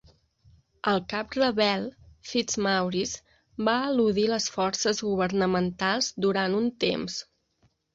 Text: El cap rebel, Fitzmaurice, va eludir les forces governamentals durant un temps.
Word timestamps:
El 0.91 1.01
cap 1.11 1.37
rebel, 1.39 1.85
Fitzmaurice, 2.31 3.37
va 3.71 3.79
eludir 3.93 4.27
les 4.35 4.51
forces 4.59 5.07
governamentals 5.13 6.13
durant 6.29 6.63
un 6.65 6.71
temps. 6.91 7.25